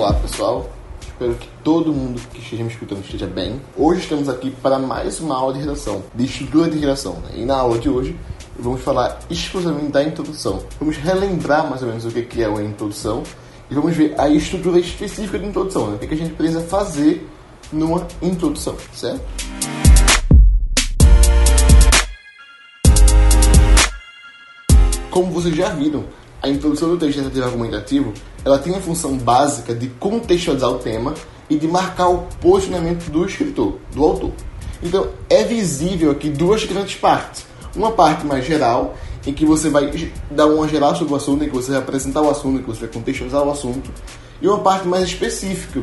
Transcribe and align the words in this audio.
Olá 0.00 0.14
pessoal, 0.14 0.66
espero 0.98 1.34
que 1.34 1.46
todo 1.62 1.92
mundo 1.92 2.18
que 2.32 2.40
esteja 2.40 2.64
me 2.64 2.70
escutando 2.70 3.04
esteja 3.04 3.26
bem. 3.26 3.60
Hoje 3.76 4.00
estamos 4.00 4.30
aqui 4.30 4.50
para 4.50 4.78
mais 4.78 5.20
uma 5.20 5.36
aula 5.36 5.52
de 5.52 5.60
redação, 5.60 6.02
de 6.14 6.24
estrutura 6.24 6.70
de 6.70 6.78
redação. 6.78 7.16
Né? 7.16 7.32
E 7.34 7.44
na 7.44 7.56
aula 7.56 7.78
de 7.78 7.90
hoje 7.90 8.18
vamos 8.58 8.80
falar 8.80 9.18
exclusivamente 9.28 9.92
da 9.92 10.02
introdução. 10.02 10.64
Vamos 10.78 10.96
relembrar 10.96 11.68
mais 11.68 11.82
ou 11.82 11.88
menos 11.88 12.06
o 12.06 12.10
que 12.10 12.42
é 12.42 12.48
uma 12.48 12.62
introdução 12.62 13.22
e 13.70 13.74
vamos 13.74 13.94
ver 13.94 14.18
a 14.18 14.26
estrutura 14.30 14.78
específica 14.80 15.38
de 15.38 15.44
introdução, 15.44 15.90
né? 15.90 15.96
o 15.96 15.98
que 15.98 16.14
a 16.14 16.16
gente 16.16 16.32
precisa 16.32 16.62
fazer 16.62 17.28
numa 17.70 18.08
introdução, 18.22 18.76
certo? 18.94 19.20
Como 25.10 25.30
vocês 25.30 25.54
já 25.54 25.68
viram, 25.68 26.06
a 26.42 26.48
introdução 26.48 26.88
do 26.88 26.96
texto 26.96 27.18
tentativo 27.18 27.44
argumentativo 27.44 28.14
ela 28.44 28.58
tem 28.58 28.74
a 28.74 28.80
função 28.80 29.16
básica 29.16 29.74
de 29.74 29.88
contextualizar 29.88 30.70
o 30.70 30.78
tema 30.78 31.14
e 31.48 31.56
de 31.56 31.66
marcar 31.66 32.08
o 32.08 32.26
posicionamento 32.40 33.10
do 33.10 33.24
escritor, 33.24 33.78
do 33.92 34.04
autor. 34.04 34.32
Então, 34.82 35.08
é 35.28 35.44
visível 35.44 36.10
aqui 36.10 36.30
duas 36.30 36.64
grandes 36.64 36.94
partes. 36.94 37.44
Uma 37.76 37.92
parte 37.92 38.26
mais 38.26 38.44
geral, 38.46 38.96
em 39.26 39.32
que 39.32 39.44
você 39.44 39.68
vai 39.68 40.10
dar 40.30 40.46
uma 40.46 40.66
geral 40.66 40.96
sobre 40.96 41.12
o 41.12 41.16
assunto, 41.16 41.44
em 41.44 41.48
que 41.48 41.54
você 41.54 41.72
vai 41.72 41.80
apresentar 41.80 42.22
o 42.22 42.30
assunto, 42.30 42.58
em 42.58 42.62
que 42.62 42.68
você 42.68 42.80
vai 42.80 42.88
contextualizar 42.88 43.42
o 43.42 43.50
assunto. 43.50 43.90
E 44.40 44.48
uma 44.48 44.60
parte 44.60 44.88
mais 44.88 45.04
específica, 45.04 45.82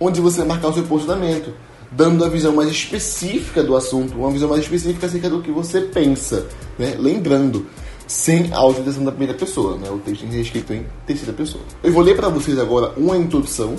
onde 0.00 0.20
você 0.20 0.38
vai 0.38 0.48
marcar 0.48 0.68
o 0.68 0.74
seu 0.74 0.82
posicionamento, 0.82 1.54
dando 1.92 2.24
a 2.24 2.28
visão 2.28 2.52
mais 2.52 2.68
específica 2.68 3.62
do 3.62 3.76
assunto, 3.76 4.16
uma 4.18 4.30
visão 4.30 4.48
mais 4.48 4.62
específica 4.62 5.06
acerca 5.06 5.30
do 5.30 5.40
que 5.40 5.50
você 5.50 5.82
pensa. 5.82 6.46
Né? 6.76 6.96
Lembrando, 6.98 7.66
sem 8.06 8.52
a 8.52 8.64
utilização 8.64 9.04
da 9.04 9.10
primeira 9.10 9.34
pessoa, 9.34 9.76
né? 9.76 9.90
O 9.90 9.98
texto 9.98 10.20
tem 10.20 10.28
que 10.28 10.34
ser 10.34 10.40
escrito 10.42 10.72
em 10.72 10.86
terceira 11.06 11.32
pessoa. 11.32 11.62
Eu 11.82 11.92
vou 11.92 12.02
ler 12.02 12.16
para 12.16 12.28
vocês 12.28 12.58
agora 12.58 12.92
uma 12.96 13.16
introdução, 13.16 13.76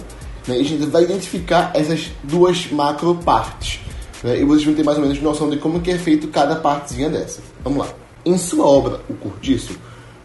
né? 0.47 0.57
E 0.57 0.61
a 0.61 0.63
gente 0.63 0.85
vai 0.87 1.03
identificar 1.03 1.71
essas 1.73 2.11
duas 2.23 2.71
macro 2.71 3.15
partes, 3.15 3.79
né? 4.23 4.39
E 4.39 4.43
vocês 4.43 4.65
vão 4.65 4.73
ter 4.73 4.83
mais 4.83 4.97
ou 4.97 5.03
menos 5.03 5.21
noção 5.21 5.49
de 5.49 5.57
como 5.57 5.79
que 5.79 5.91
é 5.91 5.97
feito 5.97 6.27
cada 6.29 6.55
partezinha 6.55 7.09
dessa. 7.09 7.41
Vamos 7.63 7.79
lá. 7.79 7.93
Em 8.25 8.37
sua 8.37 8.65
obra, 8.65 9.01
O 9.07 9.13
Cortiço, 9.13 9.77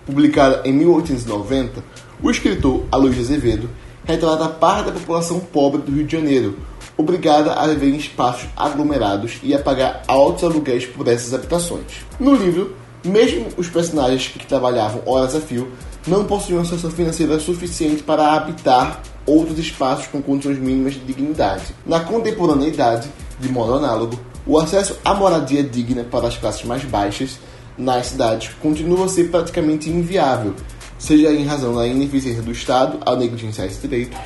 publicada 0.06 0.62
em 0.64 0.72
1890, 0.72 1.84
o 2.22 2.30
escritor 2.30 2.84
Aloysio 2.90 3.22
Azevedo 3.22 3.68
retrata 4.04 4.48
parte 4.48 4.86
da 4.86 4.92
população 4.92 5.40
pobre 5.40 5.82
do 5.82 5.92
Rio 5.92 6.04
de 6.04 6.12
Janeiro, 6.12 6.56
obrigada 6.96 7.54
a 7.54 7.66
viver 7.66 7.90
em 7.90 7.96
espaços 7.96 8.48
aglomerados 8.56 9.38
e 9.42 9.54
a 9.54 9.58
pagar 9.58 10.02
altos 10.06 10.44
aluguéis 10.44 10.86
por 10.86 11.06
essas 11.08 11.32
habitações. 11.32 12.04
No 12.18 12.34
livro, 12.34 12.74
mesmo 13.04 13.48
os 13.56 13.68
personagens 13.68 14.28
que 14.28 14.46
trabalhavam 14.46 15.02
horas 15.06 15.34
a 15.34 15.40
fio 15.40 15.70
não 16.06 16.24
possuíam 16.24 16.62
acesso 16.62 16.90
financeira 16.90 17.38
suficiente 17.38 18.02
para 18.02 18.32
habitar 18.32 19.02
outros 19.26 19.58
espaços 19.58 20.06
com 20.06 20.22
condições 20.22 20.58
mínimas 20.58 20.94
de 20.94 21.00
dignidade. 21.00 21.74
Na 21.86 22.00
contemporaneidade, 22.00 23.08
de 23.38 23.48
modo 23.48 23.74
análogo, 23.74 24.18
o 24.46 24.58
acesso 24.58 24.96
à 25.04 25.14
moradia 25.14 25.62
digna 25.62 26.04
para 26.04 26.28
as 26.28 26.36
classes 26.36 26.64
mais 26.64 26.84
baixas 26.84 27.38
nas 27.76 28.06
cidades 28.06 28.50
continua 28.60 29.06
a 29.06 29.08
ser 29.08 29.30
praticamente 29.30 29.88
inviável, 29.88 30.54
seja 30.98 31.32
em 31.32 31.44
razão 31.44 31.74
da 31.74 31.86
ineficiência 31.86 32.42
do 32.42 32.52
Estado 32.52 32.98
ao 33.04 33.16
negligenciar 33.16 33.66
esse 33.66 33.80
direito, 33.80 34.16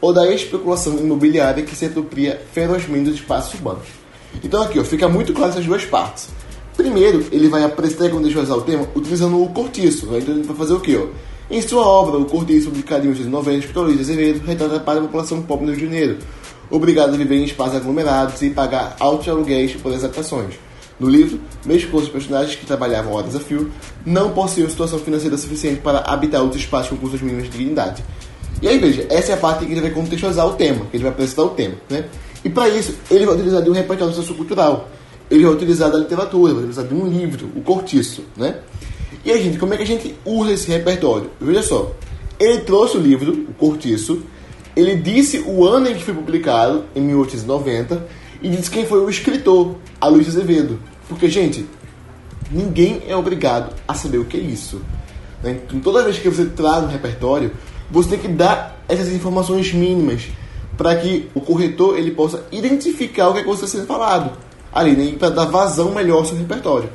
ou 0.00 0.12
da 0.12 0.30
especulação 0.32 0.98
imobiliária 0.98 1.62
que 1.62 1.76
se 1.76 1.86
apropria 1.86 2.40
ferozmente 2.52 3.10
dos 3.10 3.14
espaços 3.14 3.54
urbanos. 3.54 3.86
Então 4.42 4.62
aqui 4.62 4.78
ó, 4.78 4.84
fica 4.84 5.08
muito 5.08 5.32
claro 5.32 5.52
essas 5.52 5.64
duas 5.64 5.84
partes. 5.84 6.28
Primeiro, 6.76 7.26
ele 7.30 7.48
vai 7.48 7.64
apresentar 7.64 8.06
e 8.06 8.10
contextualizar 8.10 8.56
o 8.56 8.62
tema 8.62 8.88
utilizando 8.94 9.42
o 9.42 9.48
cortiço. 9.50 10.06
Né? 10.06 10.18
Então 10.18 10.34
ele 10.34 10.44
vai 10.44 10.56
fazer 10.56 10.72
o 10.74 10.80
quê? 10.80 10.96
Ó? 10.96 11.06
Em 11.50 11.60
sua 11.60 11.86
obra, 11.86 12.16
o 12.16 12.24
cortiço, 12.24 12.70
publicado 12.70 13.04
em 13.04 13.10
1990, 13.10 13.56
o 13.56 13.60
escritor 13.60 13.84
Luiz 13.84 14.00
Azevedo 14.00 14.46
retrata 14.46 14.80
para 14.80 14.98
a 15.00 15.02
população 15.02 15.42
pobre 15.42 15.66
do 15.66 15.72
Rio 15.72 15.80
de 15.80 15.84
Janeiro, 15.84 16.18
obrigado 16.70 17.12
a 17.12 17.16
viver 17.16 17.36
em 17.36 17.44
espaços 17.44 17.76
aglomerados 17.76 18.40
e 18.40 18.50
pagar 18.50 18.96
altos 18.98 19.28
aluguéis 19.28 19.72
por 19.74 19.92
adaptações. 19.92 20.54
No 20.98 21.10
livro, 21.10 21.40
mesmo 21.66 21.90
com 21.90 21.98
os 21.98 22.08
personagens 22.08 22.54
que 22.54 22.64
trabalhavam 22.64 23.12
horas 23.12 23.34
a 23.34 23.40
fio, 23.40 23.70
não 24.06 24.30
possuíam 24.30 24.70
situação 24.70 24.98
financeira 24.98 25.36
suficiente 25.36 25.80
para 25.80 25.98
habitar 25.98 26.42
os 26.42 26.56
espaços 26.56 26.90
com 26.90 26.96
custos 26.96 27.20
mínimos 27.20 27.44
de 27.44 27.50
dignidade. 27.50 28.02
E 28.62 28.68
aí, 28.68 28.78
veja, 28.78 29.06
essa 29.10 29.32
é 29.32 29.34
a 29.34 29.38
parte 29.38 29.66
que 29.66 29.72
ele 29.72 29.80
vai 29.80 29.90
contextualizar 29.90 30.46
o 30.46 30.52
tema, 30.52 30.86
que 30.86 30.96
ele 30.96 31.02
vai 31.02 31.12
apresentar 31.12 31.42
o 31.42 31.50
tema. 31.50 31.74
Né? 31.90 32.04
E 32.44 32.48
para 32.48 32.68
isso, 32.68 32.94
ele 33.10 33.26
vai 33.26 33.34
utilizar 33.34 33.60
de 33.60 33.68
um 33.68 33.72
repertório 33.72 34.14
sociocultural 34.14 34.88
ele 35.32 35.44
vai 35.44 35.54
utilizar 35.54 35.90
da 35.90 35.98
literatura, 35.98 36.52
vai 36.52 36.62
utilizar 36.62 36.86
de 36.86 36.92
um 36.92 37.08
livro, 37.08 37.50
o 37.56 37.62
Cortiço, 37.62 38.22
né? 38.36 38.58
E 39.24 39.32
a 39.32 39.38
gente, 39.38 39.58
como 39.58 39.72
é 39.72 39.78
que 39.78 39.82
a 39.82 39.86
gente 39.86 40.14
usa 40.26 40.52
esse 40.52 40.70
repertório? 40.70 41.30
Veja 41.40 41.62
só, 41.62 41.92
ele 42.38 42.58
trouxe 42.58 42.98
o 42.98 43.00
livro, 43.00 43.46
o 43.48 43.54
Cortiço, 43.54 44.22
ele 44.76 44.94
disse 44.96 45.38
o 45.46 45.66
ano 45.66 45.88
em 45.88 45.94
que 45.94 46.04
foi 46.04 46.12
publicado, 46.12 46.84
em 46.94 47.00
1890, 47.00 48.06
e 48.42 48.50
disse 48.50 48.70
quem 48.70 48.84
foi 48.84 49.00
o 49.00 49.08
escritor, 49.08 49.76
a 49.98 50.06
Luiz 50.06 50.28
Azevedo. 50.28 50.78
Porque, 51.08 51.30
gente, 51.30 51.66
ninguém 52.50 53.00
é 53.08 53.16
obrigado 53.16 53.74
a 53.88 53.94
saber 53.94 54.18
o 54.18 54.26
que 54.26 54.36
é 54.36 54.40
isso. 54.40 54.82
Né? 55.42 55.60
Então, 55.66 55.80
toda 55.80 56.04
vez 56.04 56.18
que 56.18 56.28
você 56.28 56.44
traz 56.44 56.84
um 56.84 56.88
repertório, 56.88 57.52
você 57.90 58.10
tem 58.10 58.18
que 58.18 58.28
dar 58.28 58.84
essas 58.86 59.08
informações 59.08 59.72
mínimas 59.72 60.28
para 60.76 60.94
que 60.96 61.30
o 61.34 61.40
corretor 61.40 61.98
ele 61.98 62.10
possa 62.10 62.44
identificar 62.52 63.28
o 63.28 63.32
que, 63.32 63.38
é 63.38 63.42
que 63.42 63.48
você 63.48 63.64
está 63.64 63.78
sendo 63.78 63.86
falado 63.86 64.51
ali, 64.72 64.96
né? 64.96 65.16
para 65.18 65.30
dar 65.30 65.44
vazão 65.46 65.92
melhor 65.92 66.18
ao 66.18 66.24
seu 66.24 66.36
repertório. 66.36 66.88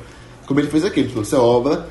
Como 0.46 0.58
ele 0.60 0.68
fez 0.68 0.84
aqui, 0.84 1.00
ele 1.00 1.12
trouxe 1.12 1.34
a 1.34 1.40
obra, 1.40 1.86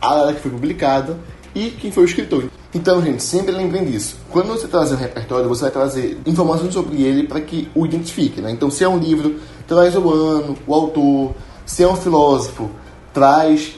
a 0.00 0.14
data 0.14 0.34
que 0.34 0.40
foi 0.40 0.50
publicada 0.50 1.18
e 1.54 1.70
quem 1.70 1.90
foi 1.90 2.04
o 2.04 2.06
escritor. 2.06 2.44
Então, 2.74 3.02
gente, 3.02 3.22
sempre 3.22 3.52
lembrem 3.52 3.84
disso. 3.84 4.16
Quando 4.30 4.48
você 4.48 4.66
trazer 4.66 4.94
um 4.94 4.98
repertório, 4.98 5.48
você 5.48 5.62
vai 5.62 5.70
trazer 5.70 6.18
informações 6.24 6.72
sobre 6.72 7.02
ele 7.02 7.26
para 7.26 7.40
que 7.40 7.68
o 7.74 7.84
identifique. 7.84 8.40
Né? 8.40 8.50
Então, 8.50 8.70
se 8.70 8.82
é 8.82 8.88
um 8.88 8.98
livro, 8.98 9.36
traz 9.66 9.94
o 9.94 10.10
ano, 10.10 10.56
o 10.66 10.74
autor. 10.74 11.34
Se 11.66 11.82
é 11.82 11.88
um 11.88 11.96
filósofo, 11.96 12.70
traz 13.12 13.74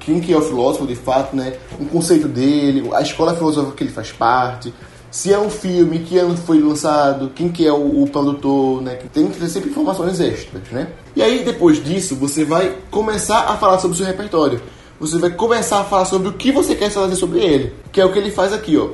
quem 0.00 0.20
que 0.20 0.32
é 0.32 0.36
o 0.36 0.40
filósofo 0.40 0.86
de 0.86 0.94
fato, 0.94 1.36
né? 1.36 1.54
um 1.78 1.84
conceito 1.84 2.26
dele, 2.26 2.88
a 2.94 3.02
escola 3.02 3.34
filosófica 3.34 3.76
que 3.76 3.84
ele 3.84 3.90
faz 3.90 4.12
parte 4.12 4.72
se 5.10 5.32
é 5.32 5.38
um 5.38 5.48
filme, 5.48 6.00
que 6.00 6.18
ano 6.18 6.36
foi 6.36 6.60
lançado, 6.60 7.30
quem 7.34 7.48
que 7.48 7.66
é 7.66 7.72
o, 7.72 8.02
o 8.02 8.08
produtor, 8.08 8.82
né? 8.82 8.98
Tem 9.12 9.28
que 9.28 9.38
ter 9.38 9.48
sempre 9.48 9.70
informações 9.70 10.20
extras, 10.20 10.62
né? 10.70 10.88
E 11.16 11.22
aí 11.22 11.42
depois 11.44 11.82
disso 11.82 12.14
você 12.14 12.44
vai 12.44 12.76
começar 12.90 13.40
a 13.40 13.56
falar 13.56 13.78
sobre 13.78 13.94
o 13.94 13.96
seu 13.96 14.06
repertório. 14.06 14.60
Você 15.00 15.18
vai 15.18 15.30
começar 15.30 15.80
a 15.80 15.84
falar 15.84 16.04
sobre 16.04 16.28
o 16.28 16.32
que 16.32 16.52
você 16.52 16.74
quer 16.74 16.90
fazer 16.90 17.16
sobre 17.16 17.40
ele, 17.40 17.72
que 17.90 18.00
é 18.00 18.04
o 18.04 18.12
que 18.12 18.18
ele 18.18 18.30
faz 18.30 18.52
aqui, 18.52 18.76
ó. 18.76 18.90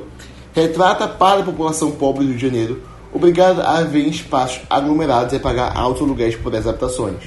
Retrata 0.53 1.07
para 1.07 1.41
a 1.41 1.43
população 1.43 1.91
pobre 1.91 2.23
do 2.23 2.29
Rio 2.29 2.37
de 2.37 2.45
Janeiro, 2.45 2.81
obrigada 3.11 3.63
a 3.63 3.81
viver 3.81 4.07
em 4.07 4.09
espaços 4.09 4.61
aglomerados 4.69 5.33
e 5.33 5.39
pagar 5.39 5.75
altos 5.75 6.01
aluguéis 6.01 6.35
por 6.35 6.55
adaptações. 6.55 7.23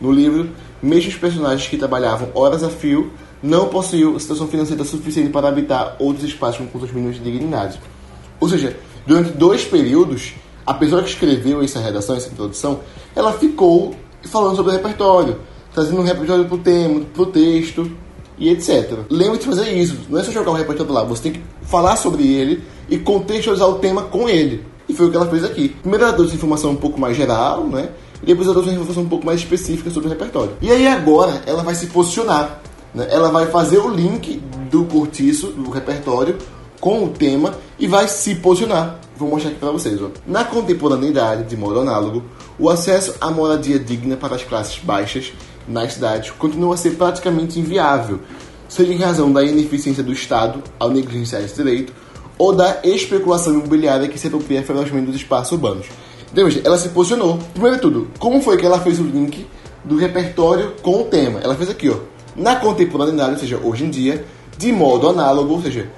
No 0.00 0.10
livro, 0.10 0.50
mesmo 0.82 1.10
os 1.10 1.16
personagens 1.16 1.68
que 1.68 1.76
trabalhavam 1.76 2.28
horas 2.34 2.64
a 2.64 2.68
fio 2.68 3.12
não 3.40 3.68
possuíam 3.68 4.18
situação 4.18 4.48
financeira 4.48 4.82
suficiente 4.84 5.30
para 5.30 5.48
habitar 5.48 5.96
outros 5.98 6.24
espaços 6.24 6.58
com 6.58 6.66
custos 6.66 6.92
mínimos 6.92 7.16
de 7.16 7.22
dignidade. 7.22 7.78
Ou 8.44 8.50
seja, 8.50 8.76
durante 9.06 9.30
dois 9.30 9.64
períodos, 9.64 10.34
a 10.66 10.74
pessoa 10.74 11.02
que 11.02 11.08
escreveu 11.08 11.62
essa 11.62 11.80
redação, 11.80 12.14
essa 12.14 12.28
introdução, 12.28 12.80
ela 13.16 13.32
ficou 13.32 13.94
falando 14.24 14.54
sobre 14.54 14.70
o 14.70 14.74
repertório, 14.74 15.38
trazendo 15.72 16.02
um 16.02 16.04
repertório 16.04 16.44
para 16.44 16.54
o 16.54 16.58
tema, 16.58 17.00
para 17.14 17.22
o 17.22 17.26
texto 17.26 17.90
e 18.36 18.50
etc. 18.50 18.98
Lembre 19.08 19.38
de 19.38 19.46
fazer 19.46 19.72
isso, 19.72 19.96
não 20.10 20.20
é 20.20 20.22
só 20.22 20.30
jogar 20.30 20.50
o 20.50 20.54
repertório 20.54 20.92
lá, 20.92 21.04
você 21.04 21.22
tem 21.22 21.32
que 21.32 21.40
falar 21.62 21.96
sobre 21.96 22.22
ele 22.22 22.62
e 22.90 22.98
contextualizar 22.98 23.66
o 23.66 23.78
tema 23.78 24.02
com 24.02 24.28
ele. 24.28 24.62
E 24.86 24.92
foi 24.92 25.06
o 25.06 25.10
que 25.10 25.16
ela 25.16 25.26
fez 25.26 25.42
aqui. 25.42 25.70
Primeiro 25.80 26.04
ela 26.04 26.12
trouxe 26.12 26.34
informação 26.34 26.72
um 26.72 26.76
pouco 26.76 27.00
mais 27.00 27.16
geral, 27.16 27.64
né? 27.66 27.88
E 28.22 28.26
depois 28.26 28.46
ela 28.46 28.52
trouxe 28.52 28.68
uma 28.68 28.74
informação 28.74 29.04
um 29.04 29.08
pouco 29.08 29.24
mais 29.24 29.40
específica 29.40 29.88
sobre 29.88 30.08
o 30.08 30.10
repertório. 30.10 30.52
E 30.60 30.70
aí 30.70 30.86
agora 30.86 31.42
ela 31.46 31.62
vai 31.62 31.74
se 31.74 31.86
posicionar. 31.86 32.60
Né? 32.94 33.08
Ela 33.10 33.30
vai 33.30 33.46
fazer 33.46 33.78
o 33.78 33.88
link 33.88 34.42
do 34.70 34.84
cortiço, 34.84 35.46
do 35.46 35.70
repertório, 35.70 36.36
com 36.84 37.02
o 37.02 37.08
tema 37.08 37.54
e 37.78 37.86
vai 37.86 38.06
se 38.06 38.34
posicionar. 38.34 39.00
Vou 39.16 39.26
mostrar 39.26 39.52
aqui 39.52 39.58
para 39.58 39.70
vocês. 39.70 39.98
Ó. 40.02 40.10
Na 40.26 40.44
contemporaneidade, 40.44 41.44
de 41.44 41.56
modo 41.56 41.80
análogo, 41.80 42.22
o 42.58 42.68
acesso 42.68 43.14
à 43.22 43.30
moradia 43.30 43.78
digna 43.78 44.18
para 44.18 44.34
as 44.34 44.44
classes 44.44 44.78
baixas 44.80 45.32
nas 45.66 45.94
cidades 45.94 46.30
continua 46.32 46.74
a 46.74 46.76
ser 46.76 46.90
praticamente 46.90 47.58
inviável, 47.58 48.20
seja 48.68 48.92
em 48.92 48.98
razão 48.98 49.32
da 49.32 49.42
ineficiência 49.42 50.02
do 50.02 50.12
Estado 50.12 50.62
ao 50.78 50.90
negligenciar 50.90 51.42
esse 51.42 51.54
direito 51.54 51.90
ou 52.36 52.54
da 52.54 52.80
especulação 52.84 53.54
imobiliária 53.54 54.06
que 54.06 54.18
se 54.18 54.26
apropria 54.26 54.62
ferozmente 54.62 55.06
dos 55.06 55.16
espaços 55.16 55.52
urbanos. 55.52 55.86
Então, 56.30 56.46
ela 56.62 56.76
se 56.76 56.90
posicionou. 56.90 57.38
Primeiro 57.54 57.76
de 57.76 57.82
tudo, 57.82 58.10
como 58.18 58.42
foi 58.42 58.58
que 58.58 58.66
ela 58.66 58.78
fez 58.78 59.00
o 59.00 59.04
link 59.04 59.46
do 59.82 59.96
repertório 59.96 60.74
com 60.82 61.00
o 61.00 61.04
tema? 61.04 61.40
Ela 61.40 61.54
fez 61.54 61.70
aqui, 61.70 61.88
ó. 61.88 61.96
Na 62.36 62.56
contemporaneidade, 62.56 63.32
ou 63.32 63.38
seja, 63.38 63.58
hoje 63.64 63.84
em 63.84 63.90
dia, 63.90 64.22
de 64.58 64.70
modo 64.70 65.08
análogo, 65.08 65.54
ou 65.54 65.62
seja, 65.62 65.88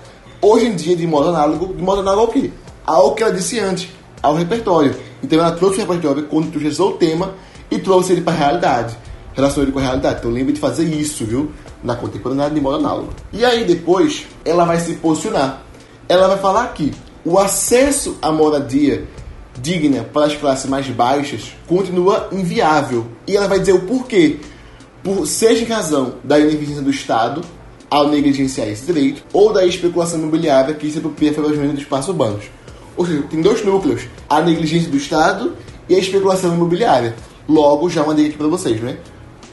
hoje 0.47 0.67
em 0.67 0.77
dia 0.77 0.97
de 0.97 1.07
modo 1.07 1.29
análogo, 1.29 1.75
de 1.75 1.83
modo 1.83 2.01
análogo 2.01 2.27
ao 2.27 2.29
quê? 2.29 2.51
Ao 2.87 3.15
que 3.15 3.23
ela 3.23 3.33
disse 3.33 3.59
antes, 3.59 3.89
ao 4.23 4.35
repertório. 4.35 4.95
Então 5.23 5.39
ela 5.39 5.53
trouxe 5.53 5.79
o 5.79 5.81
repertório, 5.81 6.25
contextualizou 6.25 6.91
o 6.91 6.93
tema 6.95 7.35
e 7.71 7.79
trouxe 7.79 8.13
ele 8.13 8.21
para 8.21 8.33
a 8.33 8.37
realidade. 8.37 8.97
Relacionou 9.35 9.65
ele 9.65 9.73
com 9.73 9.79
a 9.79 9.83
realidade. 9.83 10.21
Então 10.21 10.31
lembre 10.31 10.53
de 10.53 10.61
fazer 10.61 10.85
isso, 10.85 11.25
viu? 11.25 11.51
Na 11.83 11.97
contemporaneidade 11.97 12.55
de 12.55 12.61
modo 12.61 12.77
análogo. 12.77 13.13
E 13.33 13.45
aí 13.45 13.65
depois 13.65 14.27
ela 14.45 14.65
vai 14.65 14.79
se 14.81 14.95
posicionar. 14.95 15.63
Ela 16.09 16.29
vai 16.29 16.39
falar 16.39 16.65
aqui. 16.65 16.93
o 17.25 17.39
acesso 17.39 18.17
à 18.23 18.31
moradia 18.31 19.05
digna 19.61 20.05
para 20.05 20.27
as 20.27 20.37
classes 20.37 20.67
mais 20.67 20.87
baixas 20.89 21.55
continua 21.67 22.29
inviável. 22.31 23.07
E 23.27 23.37
ela 23.37 23.49
vai 23.49 23.59
dizer 23.59 23.73
o 23.73 23.81
porquê. 23.81 24.39
Por, 25.03 25.27
seja 25.27 25.65
em 25.65 25.69
razão 25.69 26.15
da 26.23 26.39
ineficiência 26.39 26.83
do 26.83 26.91
Estado 26.91 27.43
ao 27.89 28.09
negligenciar 28.09 28.69
esse 28.69 28.87
direito, 28.87 29.23
ou 29.33 29.53
da 29.53 29.65
especulação 29.65 30.19
imobiliária 30.19 30.75
que 30.75 30.91
se 30.91 30.99
apropria 30.99 31.33
ferozmente 31.33 31.75
dos 31.75 31.83
espaços 31.83 32.09
urbanos. 32.09 32.45
Ou 32.97 33.07
seja, 33.07 33.23
tem 33.31 33.41
dois 33.41 33.65
núcleos: 33.65 34.03
a 34.29 34.41
negligência 34.41 34.91
do 34.91 34.97
Estado 34.97 35.55
e 35.89 35.95
a 35.95 35.99
especulação 35.99 36.55
imobiliária. 36.55 37.15
Logo, 37.49 37.89
já 37.89 38.05
mandei 38.05 38.27
aqui 38.27 38.37
para 38.37 38.49
vocês, 38.49 38.81
né? 38.81 38.97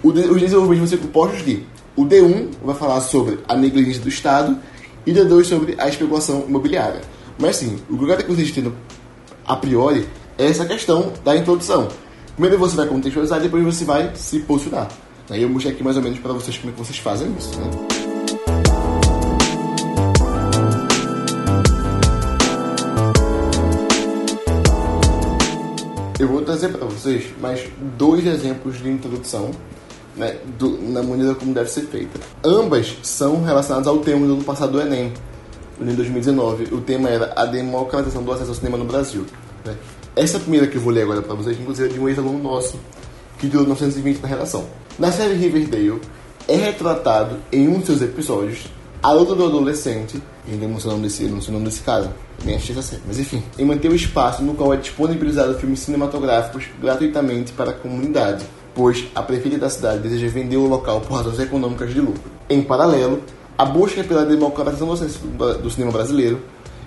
Os 0.03 0.13
desenvolvimentos 0.13 0.79
vão 0.79 0.87
ser 0.87 0.97
compostos 0.97 1.45
de 1.45 1.63
o 1.95 2.05
D1 2.05 2.49
vai 2.63 2.75
falar 2.75 2.99
sobre 3.01 3.39
a 3.47 3.55
negligência 3.55 4.01
do 4.01 4.09
Estado 4.09 4.57
e 5.05 5.11
o 5.11 5.15
D2 5.15 5.45
sobre 5.45 5.75
a 5.77 5.87
especulação 5.87 6.45
imobiliária. 6.47 7.01
Mas 7.37 7.57
sim, 7.57 7.77
o 7.89 7.97
que 7.97 8.03
eu 8.03 8.07
quero 8.07 8.23
que 8.23 8.31
vocês 8.31 8.49
entendam 8.49 8.73
a 9.45 9.55
priori 9.55 10.07
é 10.37 10.47
essa 10.47 10.65
questão 10.65 11.13
da 11.23 11.35
introdução. 11.35 11.87
Primeiro 12.33 12.57
você 12.57 12.75
vai 12.75 12.87
contextualizar 12.87 13.39
depois 13.39 13.63
você 13.63 13.85
vai 13.85 14.11
se 14.15 14.39
posicionar. 14.39 14.89
Aí 15.29 15.43
eu 15.43 15.49
mostrei 15.49 15.73
aqui 15.73 15.83
mais 15.83 15.95
ou 15.97 16.03
menos 16.03 16.19
para 16.19 16.33
vocês 16.33 16.57
como 16.57 16.71
é 16.71 16.73
que 16.73 16.79
vocês 16.79 16.97
fazem 16.97 17.33
isso. 17.37 17.57
Né? 17.59 17.92
Trazer 26.63 26.77
para 26.77 26.87
vocês 26.87 27.25
mais 27.41 27.61
dois 27.97 28.25
exemplos 28.25 28.81
de 28.81 28.89
introdução 28.89 29.51
né, 30.15 30.37
do, 30.57 30.81
na 30.81 31.03
maneira 31.03 31.35
como 31.35 31.53
deve 31.53 31.69
ser 31.69 31.81
feita. 31.81 32.19
Ambas 32.43 32.97
são 33.03 33.43
relacionadas 33.43 33.87
ao 33.87 33.99
tema 33.99 34.25
do 34.25 34.33
ano 34.33 34.43
passado 34.43 34.73
do 34.73 34.81
Enem, 34.81 35.11
em 35.81 35.95
2019. 35.95 36.73
O 36.73 36.81
tema 36.81 37.09
era 37.09 37.33
a 37.35 37.45
democratização 37.45 38.23
do 38.23 38.31
acesso 38.31 38.49
ao 38.49 38.55
cinema 38.55 38.77
no 38.77 38.85
Brasil. 38.85 39.25
Né? 39.65 39.75
Essa 40.15 40.39
primeira 40.39 40.67
que 40.67 40.77
eu 40.77 40.81
vou 40.81 40.93
ler 40.93 41.03
agora 41.03 41.21
para 41.21 41.35
vocês, 41.35 41.59
inclusive, 41.59 41.89
é 41.89 41.91
de 41.91 41.99
um 41.99 42.07
ex-aluno 42.07 42.41
nosso, 42.41 42.79
que 43.39 43.49
tirou 43.49 43.65
920 43.65 44.21
na 44.21 44.27
redação. 44.27 44.65
Na 44.97 45.11
série 45.11 45.33
Riverdale, 45.33 45.99
é 46.47 46.55
retratado 46.55 47.37
em 47.51 47.67
um 47.67 47.79
de 47.79 47.87
seus 47.87 48.01
episódios 48.01 48.65
a 49.01 49.11
luta 49.11 49.35
do 49.35 49.45
adolescente, 49.45 50.21
ainda 50.47 50.67
não 50.67 50.79
sei 50.79 50.89
o 50.89 50.93
nome 50.93 51.03
desse, 51.03 51.23
não 51.25 51.41
sei 51.41 51.59
desse 51.59 51.81
cara, 51.81 52.13
nem 52.43 52.55
achei 52.55 52.75
essa 52.75 52.81
série, 52.81 53.01
mas 53.07 53.19
enfim, 53.19 53.43
em 53.57 53.65
manter 53.65 53.89
o 53.89 53.95
espaço 53.95 54.43
no 54.43 54.53
qual 54.53 54.73
é 54.73 54.77
disponibilizado 54.77 55.57
filmes 55.57 55.79
cinematográficos 55.79 56.65
gratuitamente 56.81 57.53
para 57.53 57.71
a 57.71 57.73
comunidade, 57.73 58.45
pois 58.75 59.05
a 59.15 59.21
prefeita 59.21 59.57
da 59.57 59.69
cidade 59.69 60.01
deseja 60.01 60.27
vender 60.27 60.57
o 60.57 60.67
local 60.67 61.01
por 61.01 61.15
razões 61.15 61.39
econômicas 61.39 61.93
de 61.93 62.01
lucro. 62.01 62.21
Em 62.49 62.61
paralelo, 62.61 63.21
a 63.57 63.65
busca 63.65 64.03
pela 64.03 64.25
democratização 64.25 65.07
do 65.57 65.69
cinema 65.69 65.91
brasileiro 65.91 66.41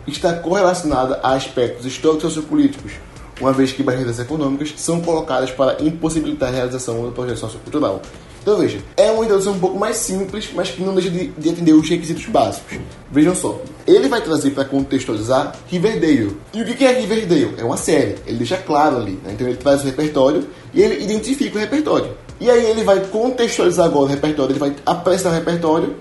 está 0.06 0.34
correlacionada 0.34 1.20
a 1.22 1.34
aspectos 1.34 1.86
históricos 1.86 2.24
e 2.24 2.34
sociopolíticos, 2.34 2.92
uma 3.40 3.52
vez 3.52 3.72
que 3.72 3.82
barreiras 3.82 4.18
econômicas 4.18 4.74
são 4.76 5.00
colocadas 5.00 5.50
para 5.50 5.82
impossibilitar 5.82 6.48
a 6.48 6.52
realização 6.52 7.02
do 7.02 7.12
projeto 7.12 7.38
sociocultural. 7.38 8.00
Então 8.42 8.58
veja, 8.58 8.78
é 8.96 9.10
uma 9.10 9.24
introdução 9.24 9.54
um 9.54 9.58
pouco 9.58 9.78
mais 9.78 9.96
simples, 9.96 10.50
mas 10.54 10.70
que 10.70 10.80
não 10.82 10.94
deixa 10.94 11.10
de, 11.10 11.28
de 11.28 11.50
atender 11.50 11.72
os 11.72 11.88
requisitos 11.88 12.26
básicos. 12.26 12.78
Vejam 13.10 13.34
só, 13.34 13.60
ele 13.86 14.08
vai 14.08 14.20
trazer 14.20 14.50
para 14.50 14.64
contextualizar 14.64 15.54
Riverdale. 15.68 16.36
E 16.52 16.62
o 16.62 16.64
que 16.64 16.84
é 16.84 16.98
Riverdale? 16.98 17.54
É 17.58 17.64
uma 17.64 17.76
série, 17.76 18.16
ele 18.26 18.38
deixa 18.38 18.56
claro 18.56 18.96
ali. 18.96 19.18
Né? 19.24 19.32
Então 19.32 19.46
ele 19.46 19.56
traz 19.56 19.82
o 19.82 19.84
repertório 19.84 20.46
e 20.74 20.82
ele 20.82 21.04
identifica 21.04 21.56
o 21.56 21.60
repertório. 21.60 22.10
E 22.40 22.50
aí 22.50 22.66
ele 22.66 22.84
vai 22.84 23.00
contextualizar 23.00 23.86
agora 23.86 24.04
o 24.04 24.08
repertório, 24.08 24.52
ele 24.52 24.58
vai 24.58 24.74
apresentar 24.84 25.30
o 25.30 25.32
repertório, 25.32 25.96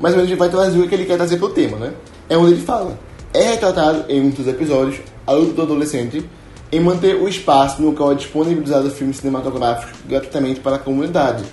menos 0.00 0.18
ele 0.18 0.36
vai 0.36 0.48
trazer 0.48 0.78
o 0.78 0.88
que 0.88 0.94
ele 0.94 1.04
quer 1.04 1.16
trazer 1.16 1.36
para 1.36 1.46
o 1.46 1.50
tema, 1.50 1.76
né? 1.76 1.92
É 2.28 2.36
onde 2.36 2.52
ele 2.52 2.62
fala. 2.62 2.98
É 3.34 3.42
retratado 3.50 4.04
em 4.08 4.22
muitos 4.22 4.46
episódios 4.46 5.00
a 5.26 5.32
luta 5.32 5.52
do 5.52 5.62
adolescente 5.62 6.24
em 6.72 6.80
manter 6.80 7.14
o 7.16 7.28
espaço 7.28 7.82
no 7.82 7.92
qual 7.92 8.12
é 8.12 8.14
disponibilizado 8.14 8.90
filmes 8.90 9.18
cinematográficos 9.18 9.94
gratuitamente 10.08 10.60
para 10.60 10.76
a 10.76 10.78
comunidade 10.78 11.44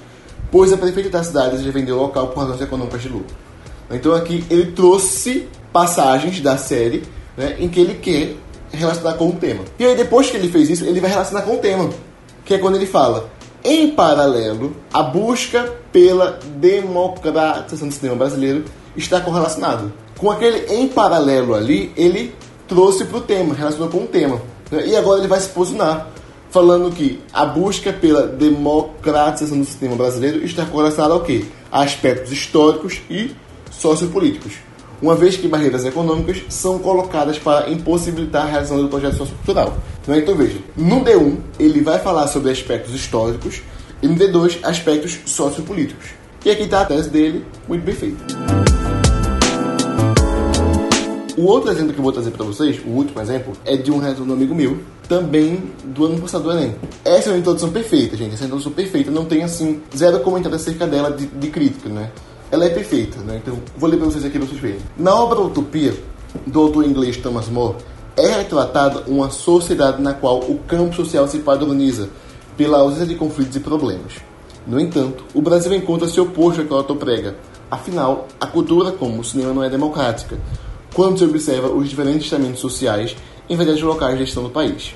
pois 0.54 0.72
a 0.72 0.78
prefeita 0.78 1.10
da 1.10 1.24
cidade 1.24 1.64
já 1.64 1.72
vendeu 1.72 1.98
o 1.98 2.02
local 2.04 2.28
por 2.28 2.42
razões 2.42 2.62
econômicas 2.62 3.02
de 3.02 3.10
lucro. 3.10 3.36
Então 3.90 4.14
aqui 4.14 4.46
ele 4.52 4.72
trouxe 4.72 5.48
passagens 5.74 6.40
da 6.40 6.56
série 6.56 7.04
né, 7.36 7.58
em 7.60 7.68
que 7.68 7.80
ele 7.80 7.96
quer 7.96 8.36
relacionar 8.72 9.16
com 9.16 9.30
o 9.30 9.34
tema. 9.34 9.64
E 9.78 9.86
aí 9.86 9.96
depois 9.96 10.30
que 10.30 10.38
ele 10.38 10.48
fez 10.48 10.70
isso, 10.70 10.86
ele 10.86 11.02
vai 11.02 11.10
relacionar 11.10 11.42
com 11.42 11.56
o 11.56 11.58
tema, 11.58 11.90
que 12.46 12.54
é 12.54 12.58
quando 12.58 12.75
ele 12.75 12.86
fala 12.86 13.30
em 13.64 13.92
paralelo, 13.92 14.75
a 14.94 15.02
busca 15.02 15.74
pela 15.92 16.40
democratização 16.58 17.88
do 17.88 17.94
cinema 17.94 18.18
brasileiro 18.18 18.66
está 18.96 19.22
correlacionado. 19.22 19.92
Com 20.18 20.30
aquele 20.30 20.74
em 20.74 20.88
paralelo 20.88 21.56
ali, 21.56 21.92
ele 21.96 22.36
trouxe 22.68 23.06
para 23.06 23.18
o 23.18 23.22
tema, 23.22 23.56
relacionou 23.56 23.90
com 23.90 24.00
o 24.00 24.08
tema. 24.08 24.42
Né? 24.70 24.88
E 24.88 24.96
agora 24.96 25.20
ele 25.20 25.30
vai 25.30 25.40
se 25.40 25.50
posicionar 25.50 26.10
falando 26.50 26.94
que 26.94 27.22
a 27.34 27.46
busca 27.46 27.94
pela 27.94 28.28
democratização 28.28 29.58
do 29.58 29.66
sistema 29.66 29.96
brasileiro 29.96 30.44
está 30.44 30.66
correlacionada 30.66 31.14
ao 31.14 31.22
quê? 31.22 31.46
A 31.72 31.81
aspectos 31.81 32.31
históricos 32.31 33.02
e 33.10 33.31
sociopolíticos, 33.72 34.54
uma 35.04 35.16
vez 35.16 35.36
que 35.36 35.50
barreiras 35.50 35.84
econômicas 35.84 36.44
são 36.48 36.80
colocadas 36.80 37.38
para 37.38 37.70
impossibilitar 37.70 38.46
a 38.46 38.50
realização 38.50 38.82
do 38.82 38.88
projeto 38.88 39.18
sociocultural. 39.18 39.78
Então 40.08 40.34
veja, 40.34 40.60
no 40.78 41.04
D1 41.04 41.40
ele 41.60 41.82
vai 41.82 42.00
falar 42.00 42.26
sobre 42.28 42.50
aspectos 42.50 42.96
históricos 42.96 43.62
e 44.02 44.08
no 44.08 44.16
D2 44.16 44.60
aspectos 44.64 45.20
sociopolíticos. 45.26 46.08
E 46.46 46.50
aqui 46.50 46.64
está 46.64 46.82
a 46.82 46.86
tese 46.86 47.10
dele, 47.10 47.46
muito 47.68 47.84
bem 47.84 47.94
feita. 47.94 48.24
O 51.36 51.48
outro 51.48 51.70
exemplo 51.70 51.92
que 51.92 52.00
eu 52.00 52.04
vou 52.04 52.14
trazer 52.14 52.32
para 52.32 52.46
vocês, 52.46 52.80
o 52.86 52.90
último 52.90 53.20
exemplo, 53.20 53.54
é 53.66 53.76
de 53.76 53.92
um 53.92 53.98
resumo 53.98 54.28
do 54.28 54.34
amigo 54.34 54.56
meu, 54.56 54.80
também 55.10 55.64
do 55.84 56.06
ano 56.06 56.22
passado 56.22 56.46
do 56.46 56.52
Enem. 56.54 56.76
Essa 57.04 57.30
é 57.30 57.34
uma 57.34 57.40
introdução 57.40 57.72
perfeita, 57.72 58.16
gente. 58.16 58.36
Essa 58.36 58.44
é 58.44 58.46
uma 58.46 58.56
introdução 58.56 58.72
perfeita. 58.72 59.12
Não 59.12 59.26
tem, 59.26 59.44
assim, 59.44 59.82
zero 59.96 60.22
comentário 60.22 60.56
acerca 60.56 60.88
dela 60.88 61.12
de, 61.12 61.26
de 61.26 61.48
crítica, 61.50 61.90
né? 61.90 62.10
Ela 62.54 62.66
é 62.66 62.70
perfeita, 62.70 63.18
né? 63.22 63.42
Então, 63.42 63.58
vou 63.76 63.90
ler 63.90 63.98
para 63.98 64.06
vocês 64.06 64.24
aqui 64.24 64.38
para 64.38 64.48
vocês 64.48 64.62
verem. 64.62 64.78
Na 64.96 65.16
obra 65.16 65.42
Utopia, 65.42 65.92
do 66.46 66.60
autor 66.60 66.86
inglês 66.86 67.18
Thomas 67.18 67.50
More, 67.50 67.78
é 68.16 68.28
retratada 68.28 69.06
uma 69.08 69.32
sociedade 69.32 70.00
na 70.00 70.14
qual 70.14 70.38
o 70.38 70.60
campo 70.68 70.96
social 70.96 71.28
se 71.28 71.40
padroniza 71.40 72.10
pela 72.56 72.78
ausência 72.78 73.08
de 73.08 73.16
conflitos 73.16 73.56
e 73.56 73.60
problemas. 73.60 74.18
No 74.68 74.80
entanto, 74.80 75.24
o 75.34 75.42
Brasil 75.42 75.74
encontra-se 75.74 76.22
oposto 76.22 76.62
ao 76.62 76.68
que 76.68 76.74
o 76.74 76.78
autor 76.78 76.98
prega. 76.98 77.36
Afinal, 77.72 78.28
a 78.40 78.46
cultura, 78.46 78.92
como 78.92 79.22
o 79.22 79.24
cinema, 79.24 79.52
não 79.52 79.64
é 79.64 79.70
democrática, 79.72 80.38
quando 80.94 81.18
se 81.18 81.25
observa 81.25 81.70
os 81.70 81.89
diferentes 81.89 82.25
estamentos 82.25 82.60
sociais 82.60 83.16
em 83.50 83.56
vários 83.56 83.82
locais 83.82 84.16
de 84.16 84.25
gestão 84.25 84.44
do 84.44 84.51
país. 84.51 84.94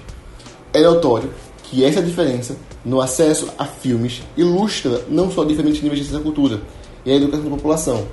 É 0.72 0.82
notório 0.82 1.32
que 1.64 1.84
essa 1.84 2.04
diferença 2.04 2.56
no 2.86 3.02
acesso 3.02 3.48
a 3.58 3.66
filmes 3.66 4.22
ilustra 4.38 5.02
não 5.10 5.32
só 5.32 5.44
diferentes 5.44 5.82
níveis 5.82 6.08
de 6.08 6.20
cultura 6.20 6.62
e 7.08 7.12
a 7.12 7.16
educação 7.16 7.46
da 7.46 7.56
população, 7.56 8.06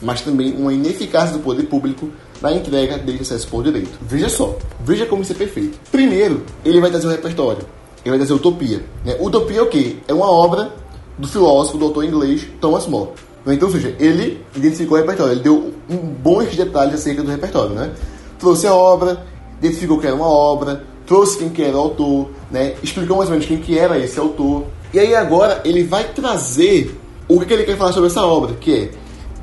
mas 0.00 0.20
também 0.20 0.54
uma 0.56 0.72
ineficácia 0.72 1.36
do 1.36 1.42
poder 1.42 1.64
público 1.64 2.08
na 2.40 2.52
entrega 2.52 2.96
desse 2.96 3.22
acesso 3.22 3.48
por 3.48 3.64
direito. 3.64 3.98
Veja 4.00 4.28
só, 4.28 4.56
veja 4.84 5.04
como 5.04 5.22
isso 5.22 5.32
é 5.32 5.34
perfeito. 5.34 5.78
Primeiro, 5.90 6.44
ele 6.64 6.80
vai 6.80 6.88
trazer 6.88 7.08
o 7.08 7.10
repertório, 7.10 7.66
ele 8.04 8.10
vai 8.10 8.18
trazer 8.18 8.34
Utopia. 8.34 8.84
Né? 9.04 9.16
Utopia 9.20 9.58
é 9.58 9.62
o 9.62 9.66
quê? 9.66 9.96
É 10.06 10.14
uma 10.14 10.30
obra 10.30 10.72
do 11.18 11.26
filósofo, 11.26 11.76
do 11.76 11.86
autor 11.86 12.04
inglês 12.04 12.46
Thomas 12.60 12.86
More. 12.86 13.10
Então, 13.48 13.68
ou 13.68 13.74
seja, 13.74 13.94
ele 13.98 14.44
identificou 14.54 14.96
o 14.96 15.00
repertório, 15.00 15.32
ele 15.32 15.40
deu 15.40 15.72
um 15.90 15.96
bons 15.96 16.54
detalhes 16.54 16.94
acerca 16.94 17.22
do 17.22 17.30
repertório, 17.30 17.74
né? 17.74 17.92
Trouxe 18.38 18.66
a 18.66 18.74
obra, 18.74 19.24
identificou 19.58 19.98
que 19.98 20.06
era 20.06 20.14
uma 20.14 20.28
obra, 20.28 20.84
trouxe 21.04 21.38
quem 21.38 21.48
que 21.48 21.62
era 21.62 21.76
o 21.76 21.80
autor, 21.80 22.28
né? 22.50 22.74
explicou 22.82 23.16
mais 23.16 23.28
ou 23.28 23.34
menos 23.34 23.46
quem 23.46 23.58
que 23.58 23.78
era 23.78 23.98
esse 23.98 24.18
autor. 24.18 24.66
E 24.92 24.98
aí 24.98 25.14
agora 25.14 25.62
ele 25.64 25.84
vai 25.84 26.04
trazer 26.12 26.96
o 27.28 27.40
que 27.40 27.52
ele 27.52 27.64
quer 27.64 27.76
falar 27.76 27.92
sobre 27.92 28.08
essa 28.08 28.24
obra, 28.24 28.54
que 28.54 28.74
é 28.74 28.90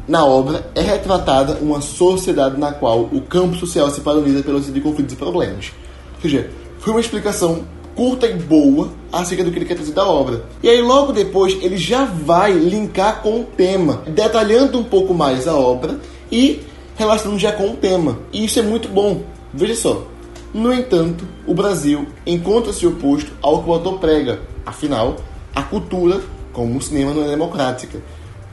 na 0.08 0.26
obra 0.26 0.70
é 0.76 0.82
retratada 0.82 1.60
uma 1.62 1.80
sociedade 1.80 2.60
na 2.60 2.74
qual 2.74 3.02
o 3.02 3.22
campo 3.22 3.56
social 3.56 3.90
se 3.90 4.02
padroniza 4.02 4.44
pelos 4.44 4.72
de 4.72 4.82
conflitos 4.82 5.14
e 5.14 5.18
problemas. 5.18 5.72
Ou 6.16 6.22
seja, 6.22 6.50
foi 6.80 6.94
uma 6.94 7.00
explicação 7.00 7.64
curta 7.96 8.28
e 8.28 8.34
boa 8.34 8.90
acerca 9.12 9.44
do 9.44 9.52
que 9.52 9.60
ele 9.60 9.66
quer 9.66 9.76
trazer 9.76 9.94
da 9.94 10.06
obra. 10.06 10.44
E 10.62 10.70
aí 10.70 10.82
logo 10.82 11.14
depois 11.14 11.58
ele 11.62 11.78
já 11.78 12.04
vai 12.06 12.52
linkar 12.52 13.22
com 13.22 13.42
o 13.42 13.44
tema, 13.44 14.02
detalhando 14.08 14.78
um 14.80 14.84
pouco 14.84 15.14
mais 15.14 15.48
a 15.48 15.56
obra 15.56 16.00
e 16.32 16.62
relacionando 16.96 17.40
já 17.40 17.52
com 17.52 17.70
o 17.70 17.78
tema. 17.78 18.20
E 18.34 18.44
isso 18.44 18.60
é 18.60 18.62
muito 18.62 18.90
bom, 18.90 19.22
Veja 19.54 19.76
só. 19.76 20.08
No 20.52 20.74
entanto, 20.74 21.28
o 21.46 21.54
Brasil 21.54 22.08
encontra-se 22.26 22.88
oposto 22.88 23.32
ao 23.42 23.62
que 23.62 23.70
o 23.70 23.74
autor 23.74 24.00
prega. 24.00 24.42
Afinal, 24.66 25.18
a 25.54 25.62
cultura, 25.62 26.22
como 26.54 26.78
o 26.78 26.82
cinema, 26.82 27.14
não 27.14 27.26
é 27.26 27.28
democrática. 27.28 28.00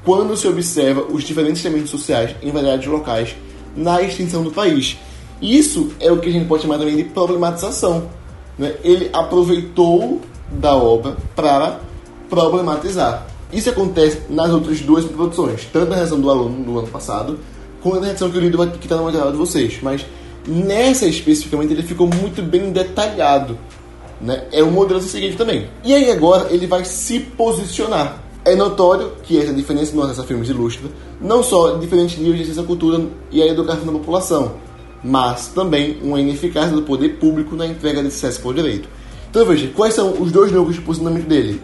Quando 0.05 0.37
se 0.37 0.49
observa 0.49 1.03
os 1.03 1.23
diferentes 1.23 1.65
elementos 1.65 1.91
sociais 1.91 2.35
em 2.43 2.51
variados 2.51 2.87
locais 2.87 3.37
na 3.77 4.03
extensão 4.03 4.43
do 4.43 4.51
país. 4.51 4.97
Isso 5.41 5.93
é 6.01 6.11
o 6.11 6.19
que 6.19 6.29
a 6.29 6.33
gente 6.33 6.47
pode 6.47 6.63
chamar 6.63 6.79
também 6.79 6.97
de 6.97 7.05
problematização. 7.05 8.09
Né? 8.59 8.75
Ele 8.83 9.09
aproveitou 9.13 10.21
da 10.51 10.75
obra 10.75 11.17
para 11.37 11.81
problematizar. 12.29 13.27
Isso 13.53 13.71
acontece 13.71 14.23
nas 14.29 14.51
outras 14.51 14.81
duas 14.81 15.05
produções, 15.05 15.69
tanto 15.73 15.91
na 15.91 15.97
reação 15.97 16.21
do 16.21 16.31
aluno 16.31 16.65
do 16.65 16.79
ano 16.79 16.89
passado, 16.89 17.39
quanto 17.83 18.01
na 18.01 18.07
reação 18.07 18.31
que 18.31 18.37
eu 18.37 18.43
li 18.43 18.51
que 18.51 18.87
está 18.87 18.97
no 18.97 19.05
material 19.05 19.31
de 19.31 19.39
vocês. 19.39 19.79
Mas 19.83 20.05
Nessa 20.47 21.07
especificamente 21.07 21.73
ele 21.73 21.83
ficou 21.83 22.07
muito 22.07 22.43
bem 22.43 22.73
detalhado. 22.73 23.59
Né? 24.21 24.45
É 24.53 24.63
o 24.63 24.71
modelo 24.71 24.99
a 24.99 25.03
seguinte 25.03 25.37
também. 25.37 25.69
E 25.85 25.95
aí 25.95 26.11
agora 26.11 26.49
ele 26.51 26.67
vai 26.67 26.85
se 26.85 27.21
posicionar. 27.21 28.23
É 28.45 28.55
notório 28.55 29.13
que 29.23 29.39
essa 29.39 29.53
diferença 29.53 29.95
no 29.95 30.03
acesso 30.03 30.23
a 30.23 30.25
filmes 30.25 30.49
ilustra 30.49 30.91
não 31.21 31.43
só 31.43 31.77
diferentes 31.77 32.19
níveis 32.19 32.39
de 32.39 32.45
ciência, 32.47 32.63
cultura 32.63 33.03
e 33.31 33.43
a 33.43 33.47
educação 33.47 33.85
da 33.85 33.93
população, 33.93 34.55
mas 35.05 35.49
também 35.49 35.99
uma 36.03 36.21
ineficácia 36.21 36.75
do 36.75 36.83
poder 36.83 37.19
público 37.19 37.55
na 37.55 37.67
entrega 37.67 38.03
desse 38.03 38.25
acesso 38.25 38.41
por 38.41 38.55
direito. 38.55 38.89
Então 39.31 39.45
veja, 39.45 39.71
quais 39.75 39.95
são 39.95 40.21
os 40.21 40.33
dois 40.33 40.51
núcleos 40.51 40.77
de 40.77 40.83
posicionamento 40.83 41.27
dele? 41.27 41.61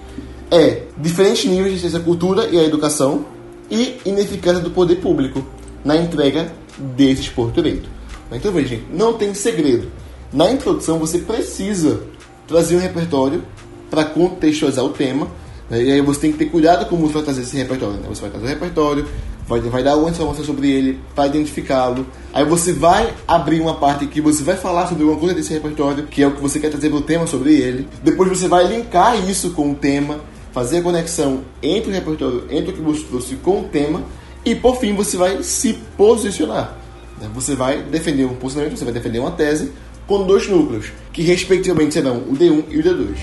É 0.50 0.82
diferentes 0.98 1.50
níveis 1.50 1.74
de 1.74 1.80
ciência, 1.80 2.00
cultura 2.00 2.46
e 2.46 2.58
a 2.58 2.64
educação 2.64 3.24
e 3.70 3.96
ineficácia 4.04 4.60
do 4.60 4.70
poder 4.70 4.96
público 4.96 5.44
na 5.84 5.96
entrega 5.96 6.52
desses 6.78 7.28
por 7.28 7.50
direito. 7.50 7.88
Então 8.30 8.52
veja, 8.52 8.78
não 8.92 9.14
tem 9.14 9.32
segredo. 9.34 9.90
Na 10.32 10.50
introdução 10.50 10.98
você 10.98 11.18
precisa 11.18 12.02
trazer 12.46 12.76
um 12.76 12.80
repertório 12.80 13.42
para 13.90 14.04
contextualizar 14.04 14.84
o 14.84 14.90
tema 14.90 15.28
né? 15.70 15.82
E 15.82 15.92
aí 15.92 16.00
você 16.00 16.20
tem 16.20 16.32
que 16.32 16.38
ter 16.38 16.46
cuidado 16.46 16.86
como 16.86 17.06
você 17.06 17.14
vai 17.14 17.22
trazer 17.22 17.42
esse 17.42 17.56
repertório. 17.56 17.96
Né? 17.96 18.06
Você 18.08 18.20
vai 18.20 18.30
trazer 18.30 18.46
o 18.46 18.48
repertório, 18.48 19.06
vai, 19.46 19.60
vai 19.60 19.82
dar 19.82 19.92
alguma 19.92 20.10
informação 20.10 20.44
sobre 20.44 20.70
ele, 20.70 21.00
vai 21.14 21.28
identificá-lo. 21.28 22.06
Aí 22.32 22.44
você 22.44 22.72
vai 22.72 23.12
abrir 23.26 23.60
uma 23.60 23.74
parte 23.74 24.06
que 24.06 24.20
você 24.20 24.42
vai 24.42 24.56
falar 24.56 24.86
sobre 24.86 25.04
uma 25.04 25.16
coisa 25.16 25.34
desse 25.34 25.52
repertório, 25.52 26.06
que 26.06 26.22
é 26.22 26.26
o 26.26 26.32
que 26.32 26.40
você 26.40 26.60
quer 26.60 26.70
trazer 26.70 26.88
para 26.88 26.98
o 26.98 27.02
tema 27.02 27.26
sobre 27.26 27.54
ele. 27.54 27.88
Depois 28.02 28.28
você 28.28 28.48
vai 28.48 28.66
linkar 28.66 29.16
isso 29.28 29.50
com 29.50 29.72
o 29.72 29.74
tema, 29.74 30.20
fazer 30.52 30.78
a 30.78 30.82
conexão 30.82 31.42
entre 31.62 31.90
o 31.90 31.94
repertório, 31.94 32.44
entre 32.50 32.70
o 32.70 32.74
que 32.74 32.80
você 32.80 33.04
trouxe 33.04 33.34
com 33.36 33.60
o 33.60 33.64
tema. 33.64 34.02
E 34.44 34.54
por 34.54 34.76
fim 34.76 34.94
você 34.94 35.16
vai 35.16 35.42
se 35.42 35.74
posicionar. 35.96 36.76
Né? 37.20 37.28
Você 37.34 37.56
vai 37.56 37.82
defender 37.82 38.24
um 38.24 38.36
posicionamento, 38.36 38.78
você 38.78 38.84
vai 38.84 38.94
defender 38.94 39.18
uma 39.18 39.32
tese 39.32 39.72
com 40.06 40.24
dois 40.24 40.48
núcleos, 40.48 40.92
que 41.12 41.22
respectivamente 41.22 41.94
serão 41.94 42.18
o 42.18 42.32
D1 42.32 42.64
e 42.70 42.78
o 42.78 42.82
D2. 42.82 43.16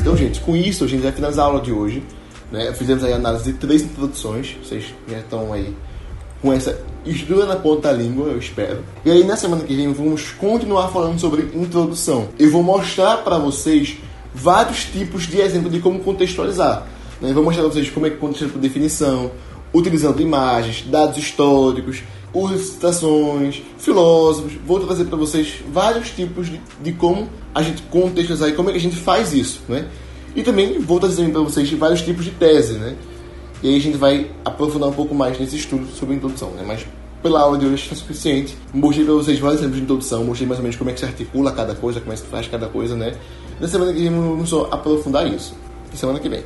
Então, 0.00 0.16
gente, 0.16 0.40
com 0.40 0.56
isso 0.56 0.84
a 0.84 0.86
gente 0.86 1.02
vai 1.02 1.12
finalizar 1.12 1.44
a 1.44 1.48
aula 1.48 1.60
de 1.60 1.72
hoje. 1.72 2.02
Né? 2.50 2.72
Fizemos 2.72 3.02
aí 3.04 3.12
a 3.12 3.16
análise 3.16 3.52
de 3.52 3.58
três 3.58 3.82
introduções. 3.82 4.56
Vocês 4.62 4.94
já 5.08 5.18
estão 5.18 5.52
aí 5.52 5.74
com 6.40 6.52
essa 6.52 6.78
estrutura 7.04 7.46
na 7.46 7.56
ponta 7.56 7.88
da 7.88 7.92
língua, 7.92 8.28
eu 8.28 8.38
espero. 8.38 8.84
E 9.04 9.10
aí, 9.10 9.24
na 9.24 9.36
semana 9.36 9.64
que 9.64 9.74
vem, 9.74 9.92
vamos 9.92 10.30
continuar 10.32 10.88
falando 10.88 11.18
sobre 11.18 11.50
introdução. 11.54 12.28
Eu 12.38 12.50
vou 12.50 12.62
mostrar 12.62 13.18
para 13.18 13.38
vocês 13.38 13.96
vários 14.34 14.84
tipos 14.84 15.26
de 15.26 15.40
exemplo 15.40 15.70
de 15.70 15.80
como 15.80 16.00
contextualizar. 16.00 16.86
Né? 17.20 17.30
Eu 17.30 17.34
vou 17.34 17.44
mostrar 17.44 17.62
para 17.62 17.72
vocês 17.72 17.90
como 17.90 18.06
é 18.06 18.10
que 18.10 18.16
contextualiza 18.16 18.52
por 18.52 18.60
definição, 18.60 19.30
utilizando 19.74 20.22
imagens, 20.22 20.84
dados 20.88 21.18
históricos, 21.18 22.02
citações, 22.58 23.62
filósofos. 23.78 24.52
Vou 24.66 24.80
trazer 24.80 25.04
para 25.04 25.16
vocês 25.16 25.56
vários 25.72 26.10
tipos 26.10 26.48
de, 26.48 26.60
de, 26.82 26.92
como 26.92 27.28
a 27.54 27.62
gente 27.62 27.82
contextualizar 27.82 28.48
e 28.48 28.52
como 28.52 28.70
é 28.70 28.72
que 28.72 28.78
a 28.78 28.80
gente 28.80 28.96
faz 28.96 29.32
isso, 29.32 29.60
né? 29.68 29.86
E 30.34 30.42
também 30.42 30.78
vou 30.80 30.98
trazer 30.98 31.28
para 31.30 31.40
vocês 31.40 31.70
vários 31.72 32.02
tipos 32.02 32.24
de 32.24 32.30
tese, 32.32 32.74
né? 32.74 32.96
E 33.62 33.68
aí 33.68 33.76
a 33.76 33.80
gente 33.80 33.96
vai 33.96 34.30
aprofundar 34.44 34.88
um 34.88 34.92
pouco 34.92 35.14
mais 35.14 35.38
nesse 35.38 35.56
estudo 35.56 35.86
sobre 35.86 36.16
introdução, 36.16 36.50
né? 36.50 36.64
Mas 36.66 36.86
pela 37.22 37.40
aula 37.40 37.56
de 37.56 37.64
hoje 37.64 37.84
está 37.84 37.94
suficiente. 37.94 38.56
Mostrei 38.72 39.04
para 39.04 39.14
vocês 39.14 39.38
vários 39.38 39.60
exemplos 39.60 39.78
de 39.78 39.84
introdução, 39.84 40.24
mostrei 40.24 40.46
mais 40.46 40.58
ou 40.58 40.62
menos 40.62 40.76
como 40.76 40.90
é 40.90 40.92
que 40.92 41.00
se 41.00 41.06
articula 41.06 41.52
cada 41.52 41.74
coisa, 41.74 42.00
como 42.00 42.12
é 42.12 42.16
que 42.16 42.22
se 42.22 42.26
faz 42.26 42.48
cada 42.48 42.68
coisa, 42.68 42.94
né? 42.96 43.14
Na 43.60 43.68
semana 43.68 43.92
que 43.92 44.00
vem 44.00 44.10
vamos 44.10 44.48
só 44.48 44.68
aprofundar 44.70 45.26
isso. 45.26 45.54
E 45.92 45.96
semana 45.96 46.18
que 46.18 46.28
vem. 46.28 46.42